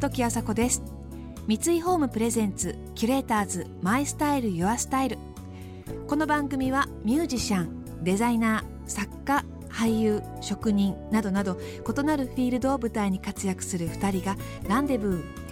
[0.00, 0.82] 時あさこです。
[1.46, 5.18] 三井ホームプレゼンツキュレーターズマイスタイルユアスタイル。
[6.06, 14.36] この番組はミュージシャンデザイナー作家俳優職人などなど異なるフィールドを舞台に活躍する2人が
[14.68, 15.44] ランデブー。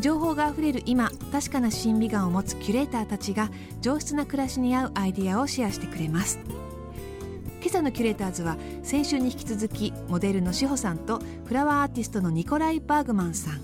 [0.00, 3.50] 情報があふれる今確かな審美眼を持つキュレーターたちが
[3.80, 6.38] 上質な暮らしに合うアイディアをシェアしてくれます。
[7.60, 13.60] 今朝のキュレーターズは先週に引き続きモデルの志保さんとフラワーアーティストのニコライ・バーグマンさん。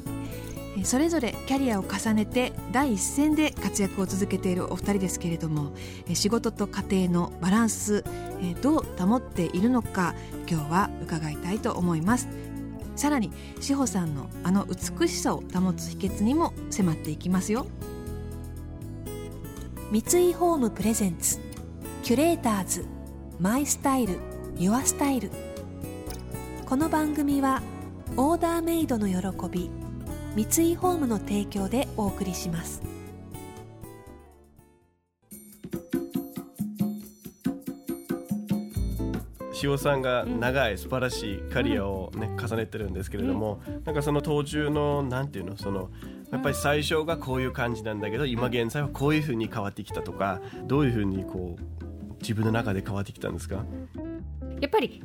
[0.83, 5.73] それぞれキャリアを重ねて第一線で活躍を続けているお二人ですけれども
[6.15, 8.03] 仕事と家庭のバランス
[8.61, 10.17] どう保っているのか
[10.49, 12.29] 今日は伺いたいと思います。
[12.97, 17.67] さらに志保さんのあの美しさを保つ秘訣にも迫っていきますよ。
[19.93, 21.39] 三井ホームプレゼンツ
[22.03, 22.85] キュレーターズ。
[23.41, 24.21] マイスタイル
[24.57, 25.31] ユアスタイル。
[26.67, 27.63] この番組は
[28.17, 29.71] オーダーメイドの喜び
[30.37, 32.81] 三井ホームの提供でお送りします。
[39.63, 45.91] 塩さんが長い素晴らしいキャリアをね、重ねてるんですけれども、なんかその途中のなんていうのその
[46.31, 51.85] やっぱり最初がこういう感じなんだけど今現在はこういうふうに変わってきたとかどういうふうにこう
[52.25, 53.65] 自分の中で変わってきたんですか？
[54.61, 55.03] やっぱり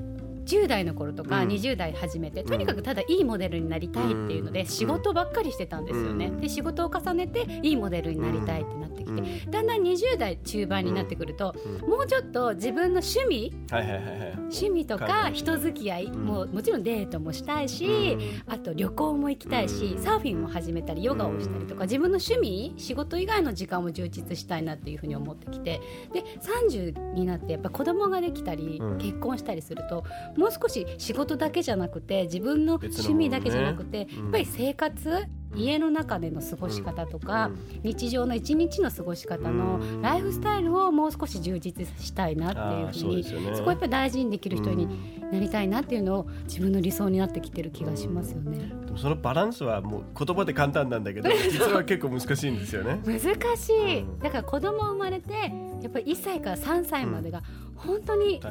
[0.49, 6.31] 10代の頃とか20代始めて、とにかくただいいモデルになりたいっていうので仕事ばっかりしてたんですよね。
[6.31, 11.55] で仕事を重ねていいモデルになりたいってなってきて、だんだん20代中盤になってくると、
[11.87, 25.79] もうちょっと自分の趣味、趣味とか人付き合い、ももちろんデートもしたいし、あと旅行も行きたいし、サーフィンも始めたりヨガをしたりとか自分の趣味仕事以外の時間を充実したいなっていうふうに思ってきて
[26.11, 30.03] で30になってやっぱ子供ができたり、結婚したりすると
[30.39, 44.87] もう少し仕事だけじゃなくて自分の趣味だけじゃなくて、ねうん、やっぱり生活家の中での過ごし方とか、うん、日常の一日の過ごし方のライフスタイルをもう少し充実したいなっていうふうにそ,、ね、そこをやっぱり大事にできる人に
[45.31, 48.71] なりたいなっていうのを自分の理想になってきてる気がしますよね。
[48.85, 53.01] でもそのバランスはもう言葉で簡単なんだけど 実は結構難しいんですよね。
[53.05, 55.33] 難しい、だから子供生まれて
[55.81, 57.41] やっぱり1歳から3歳までが
[57.79, 58.41] 本当に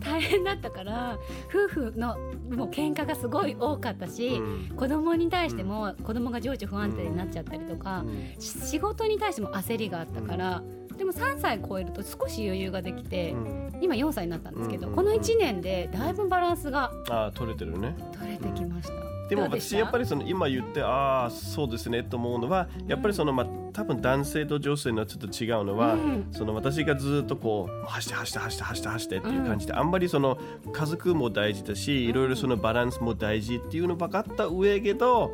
[0.00, 1.18] 大変だったから
[1.48, 2.18] 夫婦の
[2.50, 10.62] もう喧嘩がすごい多かったし、うん、子供に対しても子供が情緒不安定になっちゃったりとか、うん、仕事に対しても焦りがあったから。
[10.96, 17.94] でも3歳超えると少し余裕ができて、うん、今4歳になったんですけど、この1年でだいぶバランスがあ取れてるね。
[18.18, 18.94] 取れてきました。
[19.28, 23.46] でも私やっぱりその今言ってああそうですねと思うのはやっぱりそのまあ
[23.78, 30.36] 多分男性と女性のちょっと違うのは、うん、その私がずっとこう走って走って走って走って走ってっていう感じで、うん、あんまりその
[30.72, 35.30] 家族も大事だしいろいろそのバランスも大事っていうの分かった上けど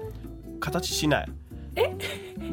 [0.60, 1.28] 形しない。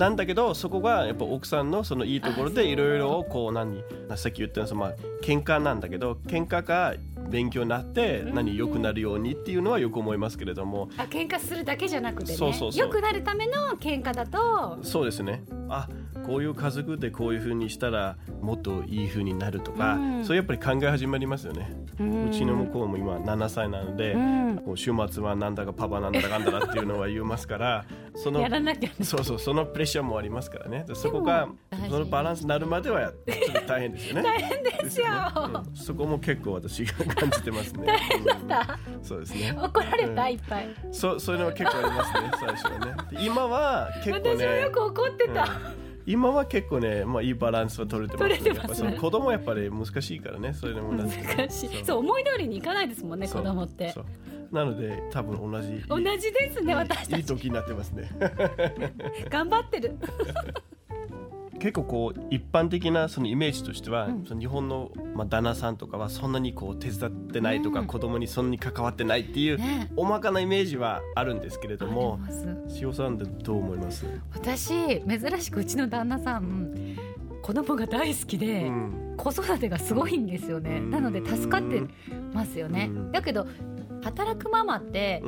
[0.02, 3.84] なんだけどそこがやっぱ奥さんのそのいいところでいろいろこう何
[4.16, 6.96] さっき言ったのはまあ喧嘩なんだけど喧嘩が
[7.30, 10.90] 勉強になって何良くなるようにっていうのはよく思いますけれども。
[10.98, 12.38] あ喧嘩するだけじゃなくてね。
[12.38, 12.88] そうそうそう。
[12.88, 14.80] 良くなるための喧嘩だと。
[14.82, 15.44] そうですね。
[15.70, 15.88] あ
[16.26, 24.18] こういう家族でこういうふうにしたらもっといいふうになるとか、うん、そうやっぱり考え始まりますよね、うん、うちの向こうも今7歳なので、う
[24.74, 28.42] ん、週末はなんだかパパなんだかかんだらっていうのは言いますから その
[29.02, 30.86] そうそうそのプレッシャーもありますからね。
[30.94, 31.48] そこが
[31.90, 34.24] そのバランスになるまではちょっと大変ですよね。
[34.24, 37.86] 大変ですよ、ね、そこも結構私が感じてますね。
[37.86, 39.56] 大変だった、そうですね。
[39.58, 40.68] 怒られた、いっぱい。
[40.92, 42.94] そそういうのは結構ありますね最初はね。
[43.24, 44.36] 今は結構ね。
[44.38, 45.48] 私もよく怒ってた、
[46.06, 51.10] 今は結構ね、まあ、いいバランスは取れてます、ね、やっぱその子供やっぱり難しいからねそれでも難
[51.50, 51.86] しい。
[51.86, 52.00] そう。
[52.00, 53.94] 思い通りにいかないですもんね子供って。
[54.52, 55.84] なので多分同じ。
[55.88, 57.20] 同じですね私たち。
[57.20, 58.10] いい時になってますね。
[59.30, 59.96] 頑張ってる
[61.62, 72.20] 結構こう一般的なそのイメージとしては、うん、その日本の、まあ、旦那さんとかはそんなにこう手伝ってないとか、うん、子供にそんなに関わってないっていう、ね、大まかなイメージはあるんですけれども
[72.82, 74.08] 塩さんでどう思います？
[74.34, 74.70] 私
[75.02, 76.74] 珍しくうちの旦那さん
[77.44, 81.84] 子供が大好きで、うん、子育てがすごいんですよね、なので助かって
[82.34, 83.46] ますよね、だけど
[84.04, 85.22] 働くママって、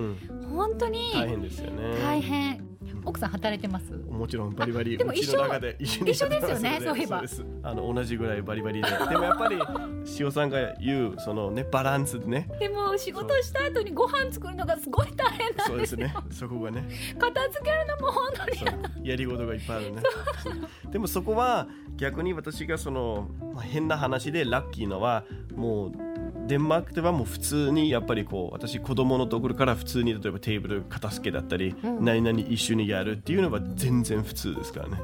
[0.51, 1.95] 本当に大変ですよね。
[2.01, 2.72] 大変
[3.05, 3.91] 奥さん働いてます？
[3.93, 5.45] もちろんバリバリでも一緒。
[5.79, 7.23] 一緒ですよねそういえば。
[7.63, 8.87] あの同じぐらいバリバリで。
[9.09, 9.57] でもやっぱり
[10.19, 12.49] 塩さんが言うそのねバランスでね。
[12.59, 15.65] でも仕事した後にご飯作るのがすごい大変なんですよ。
[15.67, 16.15] そうですね。
[16.31, 16.87] そこがね。
[17.19, 19.09] 片付けるのも本当に。
[19.09, 20.01] やり事がいっぱいあるね。
[20.91, 25.25] でもそこは逆に私がその、まあ、変な話でラッキーのは
[25.55, 25.91] もう
[26.47, 32.03] デンマークではもう普通にやっぱりこう私子供のところから普通に例えばテーブル片付けだったり、うん。
[32.03, 34.97] 何々一緒にやるっていうのは全然普通ですからね。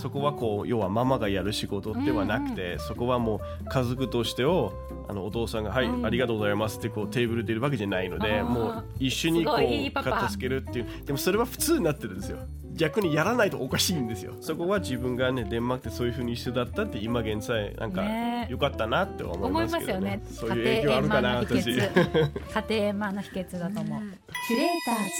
[0.00, 4.74] そこはこう要はママがやる仕事ではなくて、そこはもう家族としてを
[5.08, 6.06] あのお父さんが「はい、うん。
[6.06, 10.86] ありがとうございます」ってこうテーブルでいるわけじゃないのでもう一緒にこう片付けるっていう。
[11.04, 12.38] でもそれは普通になってるんですよ
[12.76, 14.34] 逆にやらないとおかしいんですよ。
[14.40, 18.46] そこは自分がねデンマークでそういうふうにしてだったって今現在なんかね。
[18.50, 20.10] 良かったなって思いますけどますよね。
[20.18, 23.58] ねそういう影響あるかな家庭私円満の秘訣家庭円満の秘訣。
[23.58, 24.00] だと思う、
[24.48, 25.10] キュレーターズ。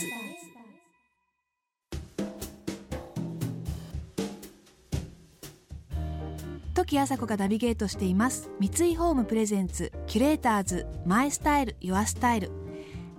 [6.75, 8.50] 時あさこがナビゲートしています。
[8.61, 9.93] 三井ホームプレゼンツ。
[10.06, 10.87] キュレーターズ。
[11.06, 12.65] My Style。Your Style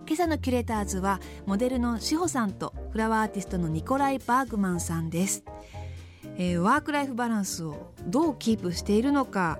[0.08, 5.44] 今朝のキュレーターズはモデルの SHIHO さんとフラワーアーティストのニコライ・バーグマンさんです、
[6.38, 9.60] えーワークライフバランスをどうキープしているのか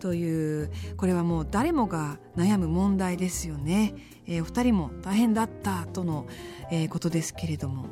[0.00, 3.94] というこれはもう誰もが悩む問題ですよね、
[4.26, 6.26] えーお二人も大変だったとの、
[6.72, 7.86] えーことですけれども、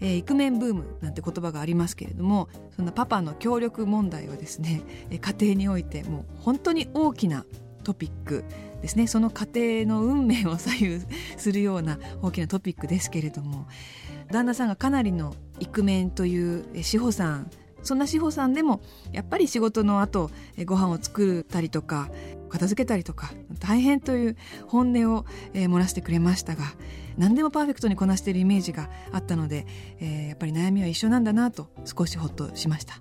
[0.00, 7.44] えーイクメンブームなんて言葉がありますけれどもそんなパパの協力問題をですねえー家庭においてもう本当に大きな
[7.84, 8.44] トピック
[8.82, 9.06] ですね。
[9.06, 11.00] その家庭の運命を左右
[11.36, 13.66] するような大きなトピックですけれども
[14.30, 17.50] 旦那さんがかなりのイクメンという志保さん
[17.82, 18.80] そんな志保さんでも
[19.12, 22.10] やっぱり仕事の後えーご飯を作ったりとか
[22.50, 23.30] 片付けたりとか
[23.60, 24.36] 大変という
[24.66, 26.64] 本音を、えー漏らしてくれましたが
[27.16, 29.66] 何でもパーフェクトにこなしているイメージがあったので、
[30.00, 33.00] えーやっぱり悩みは一緒なんだなと少しほっとしました。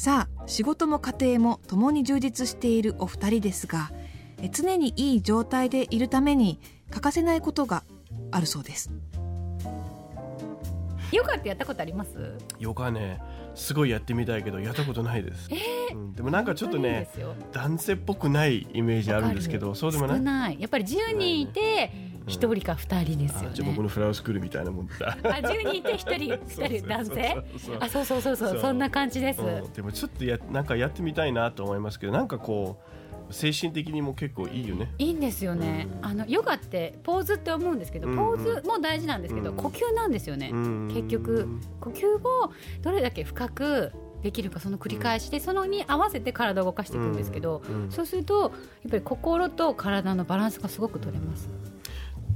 [0.00, 3.90] さあ仕事も家庭も共に充実しているお二人ですが
[4.40, 6.60] えー常にいい状態でいるために
[6.90, 7.82] 欠かせないことが
[8.30, 8.90] あるそうです。
[11.10, 12.38] ヨガってやったことあります？
[12.60, 13.20] ヨガね
[13.56, 15.48] すごいやってみたいけどやったことないです、
[15.92, 17.08] うんでもなんかちょっとね
[17.52, 20.18] 男性っぽくないイメージあるんですけどそうでもない？
[20.18, 20.60] 少ない。
[20.60, 21.90] やっぱり10人いて
[22.28, 24.94] 1人か2人ですよあじゃあ僕ねのフラワースクールみたいなもんだ。
[25.22, 26.14] あ10人いて1人
[26.62, 27.44] 2人男性？
[27.80, 28.60] あそうそうそうそうそう。
[28.60, 29.72] そんな感じです、うん。
[29.72, 32.78] でもちょっとやなんかやってみたいなと思いますけどなんかこ
[33.30, 34.90] う精神的にも結構いいよね。
[34.98, 36.06] いいんですよね、うん。
[36.06, 39.56] あのヨガってポーズって思うんですけど、うんポーズも大事なんですけど、うん。
[39.56, 41.48] 呼吸なんですよね、うん結局
[41.80, 42.52] 呼吸を
[42.82, 43.92] どれだけ深く
[44.22, 47.90] できるかその繰り返しで、そのに合わせて体を動かしていくんですけど、うんうん。
[47.92, 51.48] そうするとやっぱり心と体のバランスがすごく取れます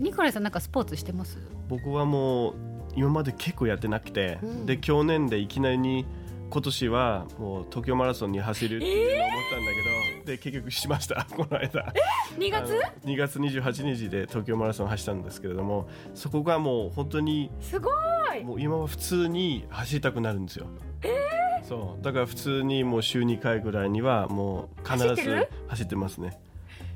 [0.02, 1.38] ニコライさんなんかスポーツしてます？
[1.68, 2.54] 僕はもう
[2.96, 4.66] 今まで結構やってなくて、うん。
[4.66, 6.04] で去年でいきなりに
[6.50, 11.26] 今年はもう東京マラソンに走るって思ったんだけど、で結局しました。
[11.34, 11.94] この間。
[12.38, 12.84] 2月？
[12.84, 17.88] あの2月28日で東京マラソン走ったんですけれどもそこがもう本当にすご
[18.38, 18.44] い！
[18.44, 20.66] もう今は普通に走りたくなるんですよ。
[21.62, 22.04] そう。
[22.04, 25.48] だから普通にもう週2回ぐらいにはもう必ず走ってる？
[25.68, 26.38] 走ってますね。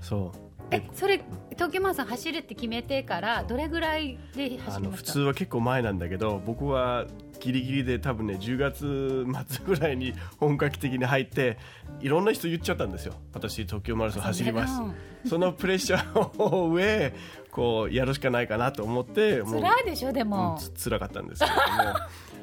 [0.02, 1.22] そうえそれ
[1.52, 4.80] 東京マラソン走るって決めてからどれぐらいであ走りました？
[4.80, 7.06] の普通は結構前なんだけど僕は
[7.40, 11.58] ギリギリで多分ね10月末ぐらいに本格的に入って
[12.00, 13.14] いろんな人言っちゃったんですよ。
[13.32, 14.80] 私東京マラソン走ります。
[14.82, 14.94] うん
[15.28, 17.12] そのプレッシャーを上
[17.50, 21.60] こうやるしかないかなと思ってもう辛いでしょでも、うんつ辛かったんですけども。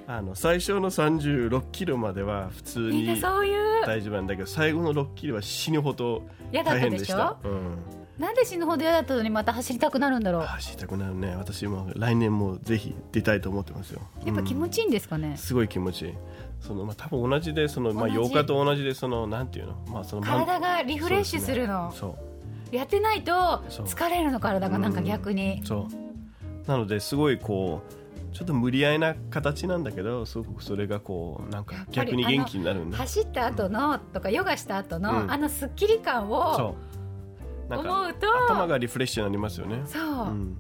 [0.06, 3.06] あの最初の36キロまでは普通に
[3.86, 7.00] 大丈夫なんだけど最後の6キロは死ぬほど大変でし。
[7.02, 7.78] でしたうん
[8.18, 10.42] なんで死ぬほど嫌だったのにまた走りたくなるんだろう？
[10.44, 11.36] 走りたくなるね。
[11.36, 14.02] 私も来年もぜひ出たいと思ってますよ。
[14.26, 16.14] やっぱ気持ちいいんですかね、すごい気持ちいい。
[16.60, 21.92] その、まあ、多分同じでその、まあ、同じ？8日と同じでそのなんていうの,、まあ、その体がリフレッシュするの。
[21.92, 22.16] そ
[22.72, 22.76] う。
[22.76, 23.32] やってないと
[23.70, 24.78] 疲れるの体が。
[24.78, 25.62] なんか逆に。
[25.66, 25.92] そう。
[25.92, 26.04] そう
[26.68, 27.82] なのですごいこ
[28.32, 32.98] うちょっと無理合いな形なんだけどすごくそれがこうなんか逆に元気になるんだ。
[32.98, 35.32] 走った後のとかヨガした後の、うん。
[35.32, 36.93] あのスッキリ感をそう
[37.76, 38.46] なん思かうと。
[38.46, 39.82] 頭がリフレッシュになりますよね。
[39.86, 40.58] そう、うん、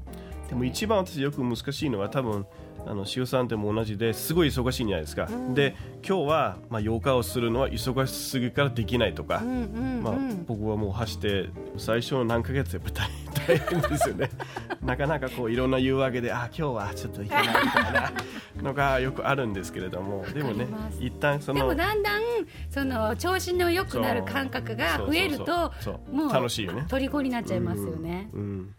[0.49, 2.45] でも一番私よく難しいのは多分
[2.85, 5.53] あの塩さんでも同じですごい忙しいんじゃないですか、うん。
[5.53, 5.75] で
[6.07, 10.03] 今日は、まあ、ヨガをするのは忙しすぎからできないとか、うんうんうん。
[10.03, 10.15] まあ、
[10.45, 13.09] 僕はもう走って最初の何ヶ月やっぱ大
[13.47, 14.29] 大変ですよね。
[14.83, 18.11] なかなかこういろんな言うわけであ今日はちょっといけないみたいな。
[18.61, 20.25] のがよくあるんですけれども。
[20.33, 20.67] でもね
[20.99, 22.21] 一旦そでのもだんだん
[22.69, 25.73] その調子の良くなる感覚が増えると
[26.11, 26.85] もう楽しいよね。
[26.87, 28.75] 虜になっちゃいますよね、うん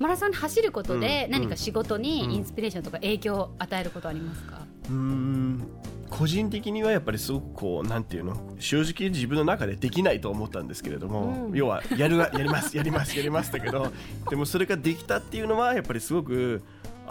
[0.00, 1.30] マラソン走ることでうん。
[1.30, 5.68] 何か仕事にインスピレーションとか影響を与えることありますか、うーん。
[6.08, 8.34] 個人的にはやっぱりすごくこうなんていうの？
[8.58, 11.56] 正直自分の中でできないと思ったんですけれども、うん。
[11.56, 13.92] 要はやるがやりますやりますやりますだけど
[14.30, 16.62] でもそれができたっていうのはやっぱりすごく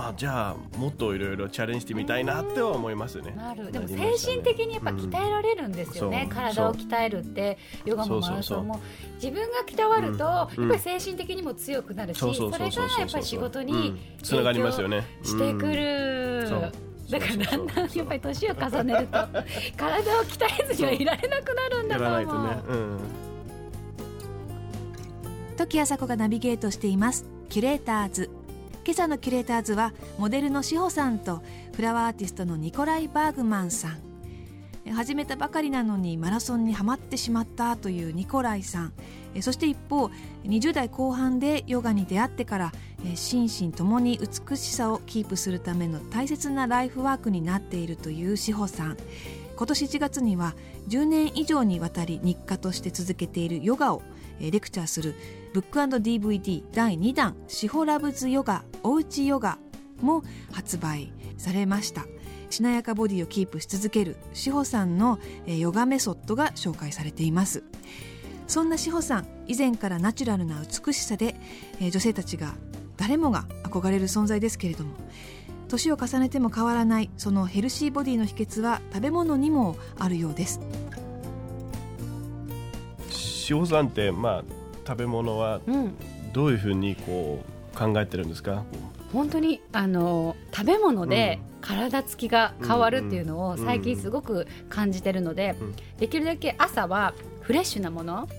[0.01, 3.34] あじゃあもっといろいろチャレンジしてみたいなっては思いますね。
[3.36, 3.70] なる。
[3.70, 6.34] でも精神的にやっぱ鍛えられるんですよね、うん。
[6.34, 8.79] 体を鍛えるってヨガもマラソンも。
[9.15, 15.06] 自分が鍛わると、やっぱり精神的にも強くなるしそうそうそれがやっぱり仕事につながりますよね。
[15.22, 16.48] してくる。
[16.48, 16.72] そう。
[17.12, 22.12] だからだんだんやっぱり年を重ねると体を鍛えずにはいられなくなるんだやと思う。
[22.12, 22.63] らないとね。
[22.70, 23.00] うん。
[25.58, 27.25] 時あさこがナビゲートしています。
[27.50, 28.29] キュレーターズ
[28.89, 31.43] 今朝のキュレーターズはモデルの志保さんと
[31.75, 34.91] フラワーアーティストのニコライ・バーグマンさん。
[34.96, 38.93] 始めたばかりなのにマラソンにはまってしまったというニコライさん。
[39.41, 40.10] そして一方
[40.43, 42.72] 20代後半でヨガに出会ってから
[43.13, 48.98] 心身ともに美しさをキープするための大切なライフワークになっているという志保さん。
[49.55, 50.55] 今年1月には
[50.88, 54.01] 10年以上にわたり日課として続けているヨガを
[54.39, 55.15] レクチャーする
[55.53, 59.58] ブック &DVD 第2弾「シホラブズヨガおうちヨガ」
[60.01, 62.05] も発売されました。
[62.50, 67.63] しなやかボディをキープし続ける志保さんのえヨガメソッドが紹介されています。
[68.48, 71.36] そんな志保さん以前からナチュラルな美しさで、
[71.79, 72.55] え女性たちが
[72.98, 74.96] 誰もが憧れる存在ですけれども
[75.69, 80.60] 年を重ねても変わらないそのヘルシーボディの秘訣は食べ物にもあるようです。
[83.50, 84.44] 塩さんってまあ
[84.88, 85.94] 食べ物はうん、
[86.34, 88.63] どういうふうにこう考えてるんですか？
[89.13, 95.75] 本当にあの食べ物で体つきが変わるっていうのを最近すごく感じてるので、うん。
[95.98, 98.29] できるだけ朝はフレッシュなもの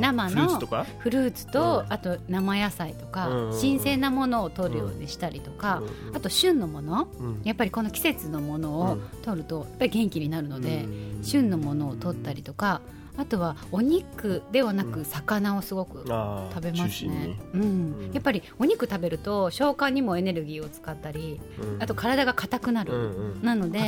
[0.00, 0.86] 生のフルーツとか？
[0.98, 1.92] フルーツと、うん。
[1.92, 6.16] あと生野菜とか、うん新鮮なものを取るようにしたりとか、うん。
[6.16, 7.40] あと旬のものうん。
[7.44, 9.02] やっぱりこの季節のものをうん。
[9.22, 11.24] 取るとやっぱり元気になるので、うん。
[11.24, 12.80] 旬のものを取ったりとか
[13.18, 17.36] あとはお肉ではなく魚をすごく食べますね。
[17.52, 17.60] に、うん。
[17.60, 17.64] う
[18.10, 18.10] ん。
[18.12, 21.82] やっぱりお肉食べると消化にもエネルギーを使ったりうん。
[21.82, 23.42] あと体が硬くなる、うんうん。
[23.42, 23.80] なので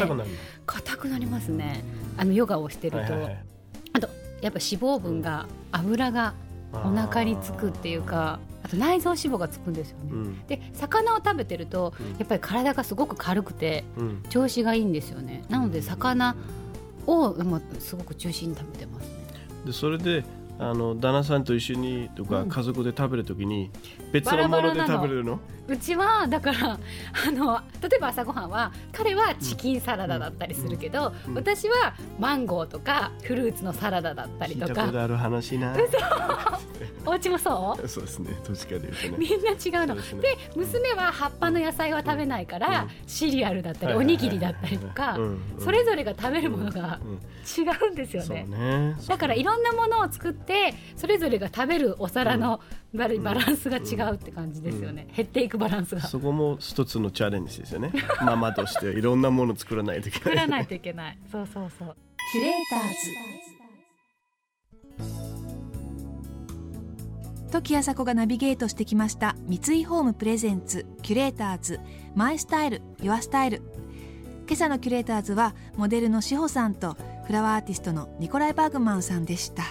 [0.66, 1.84] 硬くなりますね。
[2.16, 3.44] あのヨガをしてると、はいはいはい。
[3.92, 4.08] あと
[4.42, 6.34] やっぱ脂肪分が油が
[6.72, 10.46] お腹につくっていうかあと内臓脂肪がつくんですよね、うん。
[10.48, 12.18] で魚を食べてるとうん。
[12.18, 14.22] やっぱり体がすごく軽くてうん。
[14.28, 15.44] 調子がいいんですよね。
[15.48, 16.34] なので魚
[17.06, 19.19] をまあすごく中心に食べてますね
[19.64, 20.24] でそれで
[20.58, 22.48] あの旦那さんと一緒にとかうん。
[22.48, 23.70] 家族で食べるときに
[24.12, 25.40] 別のもので食べれるの？
[25.70, 26.78] うちはだから
[27.26, 34.66] あの例えば朝ごはんは彼はチキンサラダだったりするけど、うん私はマンゴーとかフルーツのサラダだったりとか。
[34.66, 35.76] 聞いたことある話な
[37.06, 37.88] お家もそう？
[37.88, 38.36] そうですね。
[38.44, 39.94] どっちかで言うとねみんな違うの。
[39.94, 40.22] ですね。
[40.22, 42.88] で娘は葉っぱの野菜は食べないから、うん。
[43.06, 45.64] シリアルだったりおにぎりだったりとか、うんうん。
[45.64, 48.44] それぞれが食べるものがうん違うんですよね。
[48.48, 48.96] ね。
[49.06, 52.60] だからいろんなものを作ってそれぞれが食べるお皿の
[52.94, 56.00] バラバランスが違うって感じですよね、減っていくバランスが。
[56.00, 57.92] そこも一つのチャレンジですよね。
[58.24, 60.22] ママとしていろんなもの作らないといけない。
[60.24, 61.18] 作らないといけない。
[61.30, 61.96] そうそうそう。
[62.32, 62.94] キュレーターズ。
[67.52, 69.34] 時あさこがナビゲートしてきました。
[69.46, 70.86] 三井ホームプレゼンツ。
[71.02, 71.80] キュレーターズ。
[72.14, 72.82] マイスタイル。
[73.02, 73.62] ユアスタイル。
[74.50, 79.62] 今朝のキュレーターズはモデルの志保さんとフラワーアーティストのニコライ・バーグマンさんでした、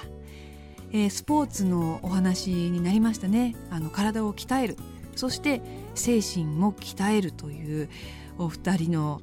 [0.91, 3.55] えースポーツのお話になりましたね。
[3.69, 4.77] あの体を鍛える。
[5.15, 5.62] そして
[5.96, 7.89] 精神も鍛えるという
[8.38, 9.22] お二人の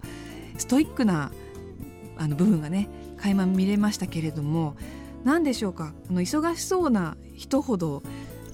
[0.58, 1.32] ストイックな
[2.18, 4.76] あの部分がね垣間見れましたけれども
[5.24, 5.94] 何でしょうか？
[6.10, 8.02] あの忙しそうな人ほど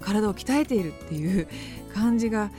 [0.01, 1.49] 体を鍛えているっていう
[1.93, 2.51] 感じが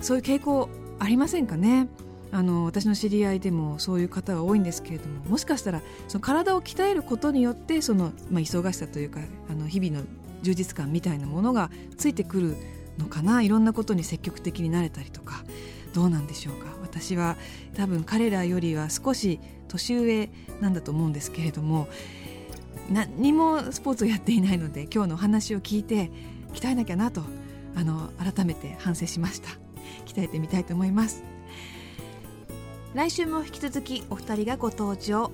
[0.00, 1.88] そういう傾向ありませんかね？
[2.32, 10.04] あの私の知り合いでもそういう方が多いんですけれどももしかしたらその体を鍛えることによってその、まあ、忙しさというかあの日々の
[10.42, 12.56] 充実感みたいなものがついてくる
[12.98, 15.44] のかないろんなことに積極的になれたりとか
[15.92, 17.36] どうなんでしょうか私は
[17.74, 21.88] 多分彼らよりは少し年上なんだと思うんですけれども
[22.90, 26.10] 何もスポーツをやっていないので今日のお話を聞いて
[26.52, 27.22] 鍛えなきゃなと
[27.76, 29.50] あの改めて反省しました。
[30.06, 31.22] 鍛えてみたいと思います。
[32.92, 35.30] 来週も引き続きお二人がご登場。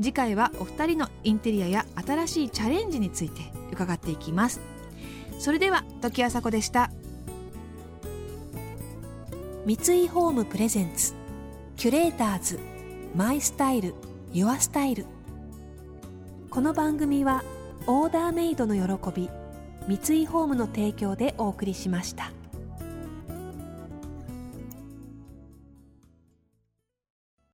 [0.00, 4.60] 次回はお二人のインテリアや新しいチャレンジについて伺っていきます。
[5.40, 6.90] それでは時あさこでした。
[9.66, 9.74] 三
[10.04, 11.14] 井ホームプレゼンツ
[11.76, 12.60] キュレーターズ
[13.16, 13.94] マイスタイル
[14.32, 15.06] ユアスタイル。
[16.50, 17.42] この番組は
[17.88, 19.28] オーダーメイドの喜び
[19.88, 22.30] 三井ホームの提供でお送りしました。